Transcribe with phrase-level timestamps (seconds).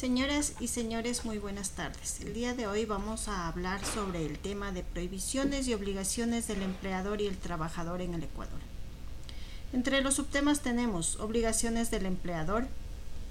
[0.00, 2.20] Señoras y señores, muy buenas tardes.
[2.22, 6.62] El día de hoy vamos a hablar sobre el tema de prohibiciones y obligaciones del
[6.62, 8.60] empleador y el trabajador en el Ecuador.
[9.74, 12.66] Entre los subtemas tenemos obligaciones del empleador,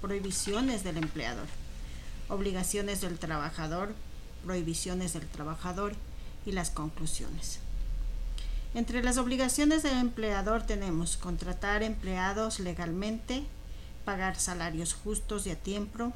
[0.00, 1.48] prohibiciones del empleador,
[2.28, 3.92] obligaciones del trabajador,
[4.44, 5.94] prohibiciones del trabajador
[6.46, 7.58] y las conclusiones.
[8.74, 13.42] Entre las obligaciones del empleador tenemos contratar empleados legalmente,
[14.04, 16.12] pagar salarios justos y a tiempo,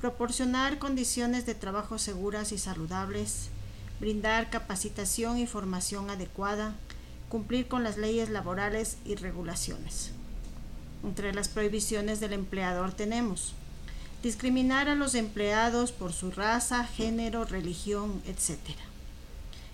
[0.00, 3.48] proporcionar condiciones de trabajo seguras y saludables,
[4.00, 6.74] brindar capacitación y formación adecuada,
[7.28, 10.12] cumplir con las leyes laborales y regulaciones.
[11.04, 13.54] Entre las prohibiciones del empleador tenemos
[14.22, 18.58] discriminar a los empleados por su raza, género, religión, etc.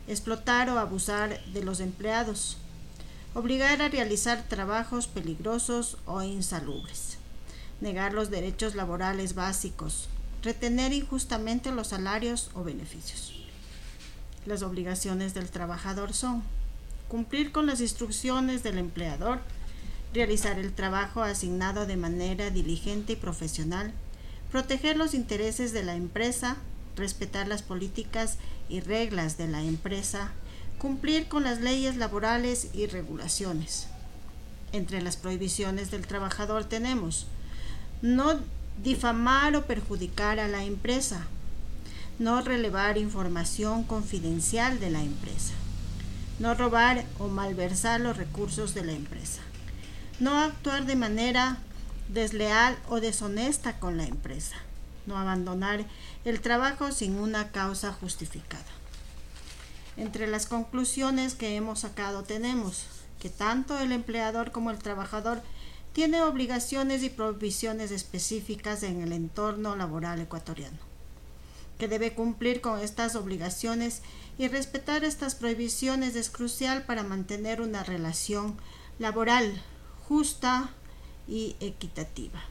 [0.08, 2.58] Explotar o abusar de los empleados.
[3.34, 7.18] Obligar a realizar trabajos peligrosos o insalubres.
[7.80, 10.08] Negar los derechos laborales básicos,
[10.46, 13.34] retener injustamente los salarios o beneficios.
[14.46, 16.45] Las obligaciones del trabajador son
[17.09, 19.40] cumplir con las instrucciones del empleador,
[20.15, 23.93] realizar el trabajo asignado de manera diligente y profesional,
[24.52, 26.57] proteger los intereses de la empresa,
[26.95, 30.30] respetar las políticas y reglas de la empresa,
[30.79, 33.88] cumplir con las leyes laborales y regulaciones.
[34.70, 37.26] Entre las prohibiciones del trabajador tenemos
[38.01, 38.38] no
[38.82, 41.27] difamar o perjudicar a la empresa,
[42.19, 45.55] no relevar información confidencial de la empresa,
[46.38, 49.41] no robar o malversar los recursos de la empresa,
[50.21, 51.59] no actuar de manera
[52.09, 54.57] desleal o deshonesta con la empresa,
[55.07, 55.85] no abandonar
[56.24, 58.65] el trabajo sin una causa justificada.
[59.97, 62.85] Entre las conclusiones que hemos sacado tenemos
[63.21, 65.43] que tanto el empleador como el trabajador
[65.97, 70.76] tiene obligaciones y provisiones específicas en el entorno laboral ecuatoriano,
[71.78, 74.02] que debe cumplir con estas obligaciones
[74.36, 78.58] y respetar estas prohibiciones es crucial para mantener una relación
[78.98, 79.62] laboral
[80.06, 80.68] justa
[81.26, 82.44] y equitativa.